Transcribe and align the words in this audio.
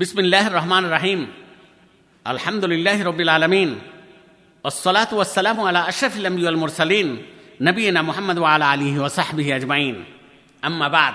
বিসমিল্লাহ 0.00 0.46
রহমান 0.48 0.84
রাহিম। 0.96 1.20
আলহামদুলিল্লাহ 2.24 2.98
রবিল 3.02 3.28
আলমিন। 3.28 3.70
ওসলাত 4.64 5.10
ওয়াসালাম 5.12 5.58
আলা 5.68 5.80
আশরফিল 5.80 6.26
আম্বিউল 6.26 6.56
মুরসালিন 6.56 7.08
নবীনা 7.62 8.00
মোহাম্মদ 8.02 8.38
ওয়ালা 8.38 8.66
আলী 8.70 8.98
ওসাহবিহি 8.98 9.50
আজমাইন। 9.52 9.96
আম্মাবাদ 10.62 11.14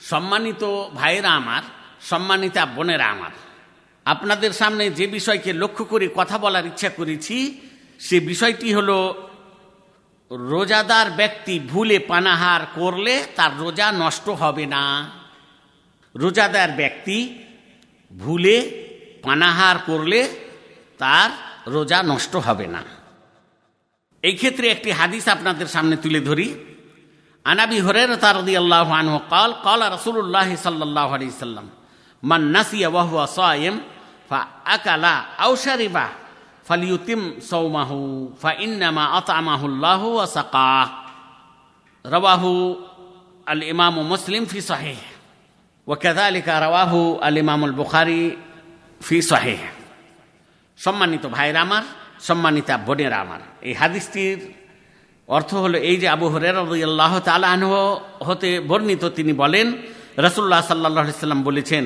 সম্মানিত 0.00 0.62
ভাইয়েরা 0.94 1.30
আমার, 1.30 1.62
সম্মানিতা 2.10 2.66
বোনেরা 2.66 3.06
আমার, 3.06 3.34
আপনাদের 4.06 4.52
সামনে 4.52 4.90
যে 4.90 5.06
বিষয়কে 5.06 5.50
লক্ষ্য 5.52 5.84
করে 5.84 6.06
কথা 6.16 6.38
বলার 6.38 6.66
ইচ্ছা 6.66 6.88
করেছি, 6.88 7.36
সে 8.00 8.16
বিষয়টি 8.20 8.68
হল, 8.74 8.90
রোজাদার 10.30 11.08
ব্যক্তি 11.10 11.54
ভুলে 11.58 11.98
পানাহার 11.98 12.62
করলে 12.74 13.14
তার 13.36 13.52
রোজা 13.58 13.92
নষ্ট 13.92 14.26
হবে 14.28 14.66
না। 14.66 14.84
রোজাদার 16.14 16.70
ব্যক্তি 16.70 17.18
ভুলে, 18.10 18.56
পানাহার 19.22 19.76
করলে 19.88 20.20
তার 20.98 21.30
রোজা 21.74 21.98
নষ্ট 22.02 22.36
হবে 22.36 22.66
না। 22.66 22.82
এই 24.22 24.34
ক্ষেত্রে 24.40 24.66
একটি 24.68 24.90
হাদিস 24.90 25.24
আপনাদের 25.28 25.68
সামনে 25.74 25.96
তুলে 25.96 26.20
ধরি। 26.20 26.48
আনাবি 27.44 27.78
হরের 27.80 28.10
তারদি 28.16 28.54
আল্লাহ 28.56 28.88
আনহু 29.00 29.18
কাল 29.34 29.50
কাল 29.66 29.80
রসুল্লাহ 29.96 30.48
সাল্লাহ 30.56 31.08
আলি 31.14 31.26
সাল্লাম, 31.30 31.66
মান 32.22 32.42
নাসিয়া 32.56 32.88
ওয়াহুয়া 32.88 33.26
সায়েম, 33.38 33.74
ফা 34.28 34.38
আকালা 34.64 35.14
আও 35.44 35.52
শারিবা 35.56 36.06
ফালিউতিম 36.68 37.20
সৌমাহু 37.40 37.98
ফা 38.42 38.50
ইন্নামা 38.52 39.04
আতামাহুল্লাহ 39.18 40.02
সাকা 40.36 40.80
রওয়াহু 42.04 42.50
আল 43.46 43.62
ইমাম 43.72 43.94
মুসলিম 44.12 44.42
ফি 44.44 44.58
সাহিহ। 44.60 45.00
ওয়াকাযালিকা 45.88 46.54
রাওয়াহু 46.66 47.00
আল 47.26 47.36
বুখারী 47.80 48.22
ফি 49.06 49.16
সাহিহ 49.30 49.60
সম্মানিত 50.78 51.24
ভাইরা 51.36 51.60
আমার, 51.66 51.84
সম্মানিতা 52.28 52.74
বোনেরা 52.86 53.18
আমার, 53.24 53.40
এই 53.68 53.74
হাদিসটির 53.80 54.38
অর্থ 55.28 55.50
হলো 55.64 55.78
এই 55.90 55.96
যে 56.00 56.06
আবু 56.16 56.26
হরেরাল্লাহ 56.32 57.12
তালাহ 57.28 57.62
হতে 58.26 58.50
বর্ণিত, 58.70 59.02
তিনি 59.16 59.32
বলেন 59.42 59.66
রসুল্লাহ 60.26 60.60
সাল্লাহ 60.70 61.22
সাল্লাম 61.24 61.42
বলেছেন 61.48 61.84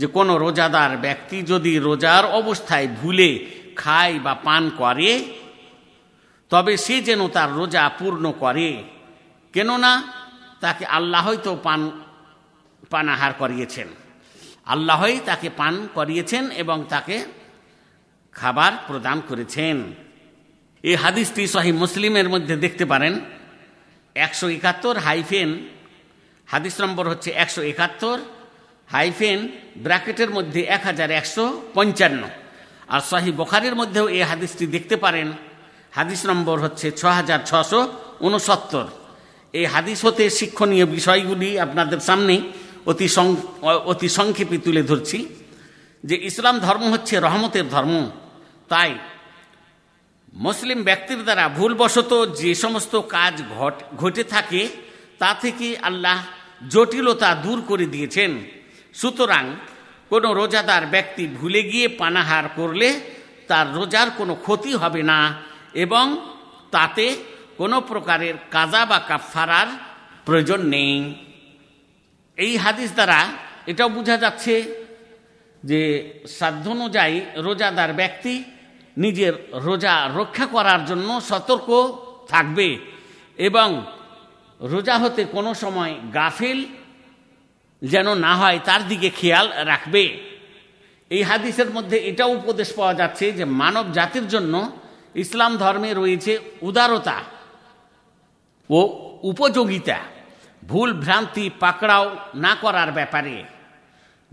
যে 0.00 0.06
কোনো 0.16 0.32
রোজাদার 0.44 0.92
ব্যক্তি 1.04 1.36
যদি 1.52 1.72
রোজার 1.88 2.24
অবস্থায় 2.40 2.88
ভুলে 2.98 3.30
খায় 3.80 4.14
বা 4.24 4.32
পান 4.46 4.62
করে, 4.80 5.10
তবে 6.50 6.72
সে 6.84 6.96
যেন 7.08 7.20
তার 7.36 7.50
রোজা 7.60 7.82
পূর্ণ 7.98 8.24
করে। 8.42 8.68
কেননা 9.54 9.92
তাকে 10.62 10.84
আল্লাহই 10.96 11.38
তো 11.46 11.52
পান 11.66 11.80
পানাহার 12.90 13.32
করিয়েছেন। 13.32 13.88
আল্লাহই 14.64 15.20
তাকে 15.24 15.48
পান 15.56 15.88
করিয়েছেন 15.94 16.50
এবং 16.50 16.84
তাকে 16.88 17.24
খাবার 18.32 18.72
প্রদান 18.86 19.20
করেছেন। 19.28 19.76
এই 20.82 20.94
হাদিসটি 20.94 21.46
সহি 21.46 21.72
মুসলিমের 21.72 22.28
মধ্যে 22.28 22.56
দেখতে 22.56 22.84
পারেন। 22.84 23.20
একশো 24.14 24.48
একাত্তর 24.48 24.98
হাইফেন, 24.98 25.50
হাদিস 26.46 26.80
নম্বর 26.80 27.08
হচ্ছে 27.08 27.30
একশো 27.30 27.62
একাত্তর, 27.62 28.18
হাইফেন 28.88 29.48
ব্র্যাকেটের 29.76 30.30
মধ্যে 30.30 30.60
এক 30.60 30.82
হাজার 30.84 31.10
একশো 31.10 31.62
পঞ্চান্ন। 31.74 32.22
আর 32.88 33.00
সহি 33.00 33.32
বখারের 33.32 33.74
মধ্যেও 33.74 34.08
এই 34.08 34.22
হাদিসটি 34.22 34.66
দেখতে 34.66 34.96
পারেন। 34.96 35.32
হাদিস 35.92 36.26
নম্বর 36.26 36.60
হচ্ছে 36.60 36.92
ছ 36.92 37.04
হাজার 37.04 37.40
ছশো 37.46 37.80
উনসত্তর। 38.20 38.86
এই 39.52 39.66
হাদিস 39.66 40.04
হতে 40.04 40.30
শিক্ষণীয় 40.30 40.86
বিষয়গুলি 40.86 41.60
আপনাদের 41.60 42.00
সামনে 42.00 42.34
অতি 42.86 43.08
অতি 43.62 44.08
সংক্ষেপে 44.08 44.58
তুলে 44.58 44.82
ধরছি 44.82 45.26
যে 46.04 46.16
ইসলাম 46.16 46.58
ধর্ম 46.58 46.92
হচ্ছে 46.92 47.20
রহমতের 47.20 47.68
ধর্ম। 47.68 48.10
তাই 48.68 48.94
মুসলিম 50.34 50.82
ব্যক্তির 50.82 51.24
দ্বারা 51.24 51.48
ভুলবশত 51.48 52.36
যে 52.36 52.54
সমস্ত 52.54 52.96
কাজ 52.96 53.42
ঘট 53.58 53.74
ঘটে 53.96 54.24
থাকে, 54.24 54.68
তা 55.18 55.34
থেকে 55.34 55.76
আল্লাহ 55.76 56.24
জটিলতা 56.68 57.34
দূর 57.34 57.62
করে 57.62 57.86
দিয়েছেন। 57.86 58.44
সুতরাং 58.94 59.54
কোনো 60.08 60.34
রোজাদার 60.34 60.86
ব্যক্তি 60.86 61.26
ভুলে 61.26 61.62
গিয়ে 61.62 61.88
পানাহার 61.88 62.48
করলে 62.56 63.00
তার 63.48 63.74
রোজার 63.74 64.10
কোনো 64.10 64.34
ক্ষতি 64.34 64.72
হবে 64.72 65.02
না 65.02 65.42
এবং 65.74 66.20
তাতে 66.70 67.16
কোনো 67.56 67.80
প্রকারের 67.80 68.34
কাজা 68.50 68.86
বা 68.86 68.98
কাফারার 68.98 69.66
প্রয়োজন 70.24 70.60
নেই। 70.66 71.14
এই 72.38 72.56
হাদিস 72.56 72.90
দ্বারা 72.92 73.20
এটাও 73.66 73.88
বোঝা 73.88 74.16
যাচ্ছে 74.16 74.54
যে 75.64 75.80
সাধ্য 76.38 76.64
অনুযায়ী 76.70 77.16
রোজাদার 77.36 77.92
ব্যক্তি 77.92 78.34
নিজের 78.96 79.34
রোজা 79.66 79.94
রক্ষা 80.16 80.46
করার 80.46 80.80
জন্য 80.84 81.08
সতর্ক 81.20 81.68
থাকবে 82.28 82.68
এবং 83.38 83.68
রোজা 84.60 84.96
হতে 84.98 85.22
কোনো 85.24 85.50
সময় 85.54 85.94
গাফিল 86.14 86.58
যেন 87.82 88.06
না 88.14 88.32
হয় 88.36 88.58
তার 88.64 88.82
দিকে 88.88 89.08
খেয়াল 89.10 89.46
রাখবে। 89.64 90.04
এই 91.10 91.22
হাদিসের 91.22 91.70
মধ্যে 91.70 91.96
এটাও 92.10 92.30
উপদেশ 92.34 92.68
পাওয়া 92.72 92.94
যাচ্ছে 92.94 93.26
যে 93.32 93.44
মানব 93.44 93.84
জাতির 93.92 94.26
জন্য 94.28 94.54
ইসলাম 95.14 95.52
ধর্মে 95.56 95.90
রয়েছে 95.92 96.32
উদারতা 96.62 97.18
ও 98.70 98.80
উপযোগিতা। 99.22 99.98
ভুল 100.64 100.92
ভ্রান্তি 100.92 101.50
পাকড়াও 101.60 102.16
না 102.34 102.54
করার 102.54 102.92
ব্যাপারে 102.92 103.44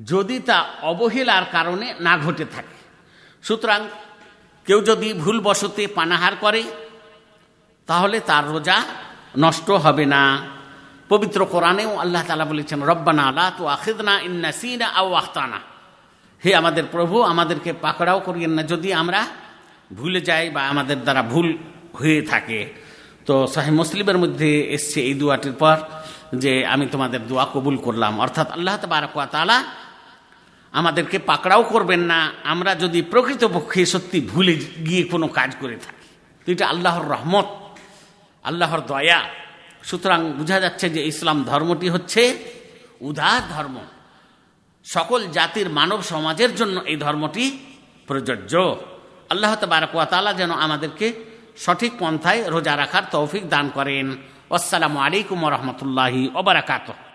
যদি 0.05 0.39
তা 0.39 0.65
অবহেলার 0.81 1.45
কারণে 1.51 1.93
না 1.99 2.17
ঘটে 2.17 2.45
থাকে। 2.45 2.77
সুতরাং 3.43 3.87
কেউ 4.65 4.81
যদি 4.81 5.13
ভুলবশতে 5.13 5.87
পানাহার 5.87 6.35
করে, 6.35 6.63
তাহলে 7.87 8.19
তার 8.19 8.47
রোজা 8.47 8.83
নষ্ট 9.37 9.69
হবে 9.69 10.05
না। 10.05 10.47
পবিত্র 11.09 11.45
কোরআনেও 11.45 11.97
আল্লাহ 11.97 12.23
তালা 12.27 12.45
বলেছেন, 12.45 12.83
রব্বানা 12.83 13.23
আল্লাহ 13.23 13.51
তো 13.57 13.67
আখিদনা 13.67 14.19
ইন্না 14.19 14.51
সিনা 14.51 14.87
আও 14.87 15.13
আখতানা। 15.13 15.59
হে 16.45 16.55
আমাদের 16.55 16.83
প্রভু, 16.91 17.21
আমাদেরকে 17.21 17.73
পাকড়াও 17.73 18.19
করিয়েন 18.19 18.51
না। 18.51 18.63
যদি 18.63 18.93
আমরা 18.93 19.27
ভুলে 19.93 20.21
যাই 20.21 20.49
বা 20.49 20.67
আমাদের 20.67 21.01
দ্বারা 21.01 21.23
ভুল 21.23 21.57
হয়ে 21.93 22.21
থাকে 22.21 22.86
তো 23.27 23.47
সাহেব 23.47 23.73
মুসলিমের 23.73 24.17
মধ্যে 24.17 24.49
এসছে 24.61 25.01
এই 25.01 25.13
দুয়াটির 25.13 25.53
পর 25.53 25.77
যে 26.33 26.65
আমি 26.65 26.85
তোমাদের 26.91 27.27
দোয়া 27.27 27.45
কবুল 27.53 27.77
করলাম। 27.77 28.21
অর্থাৎ 28.21 28.51
আল্লাহ 28.51 28.77
তালা 29.31 29.63
আমাদেরকে 30.71 31.19
পাকড়াও 31.19 31.63
করবেন 31.63 31.99
না। 31.99 32.31
আমরা 32.43 32.75
যদি 32.75 33.01
প্রকৃতপক্ষে 33.01 33.85
সত্যি 33.85 34.21
ভুলে 34.21 34.55
গিয়ে 34.55 35.03
কোনো 35.03 35.27
কাজ 35.27 35.55
করে 35.59 35.75
থাকি। 35.75 36.07
তো 36.45 36.51
এটা 36.51 36.67
আল্লাহর 36.67 37.05
রহমত, 37.09 37.45
আল্লাহর 38.43 38.81
দয়া। 38.81 39.21
সুতরাং 39.83 40.19
বোঝা 40.37 40.59
যাচ্ছে 40.59 40.89
যে 40.89 41.01
ইসলাম 41.07 41.43
ধর্মটি 41.43 41.89
হচ্ছে 41.89 42.21
উদার 43.01 43.41
ধর্ম। 43.55 43.77
সকল 44.85 45.27
জাতির 45.27 45.69
মানব 45.69 46.03
সমাজের 46.03 46.55
জন্য 46.55 46.81
এই 46.81 46.97
ধর্মটি 46.97 47.45
প্রযোজ্য। 48.07 48.53
আল্লাহ 49.29 49.55
তবারকালা 49.55 50.33
যেন 50.33 50.51
আমাদেরকে 50.51 51.36
সঠিক 51.63 51.91
পন্থায় 51.99 52.41
রোজা 52.53 52.73
রাখার 52.77 53.03
তৌফিক 53.15 53.43
দান 53.53 53.65
করেন। 53.77 54.07
আসসালামু 54.57 54.97
আলাইকুম 55.05 55.39
রহমতুল্লাহি 55.55 56.21
ওবরাকাতহ 56.39 57.06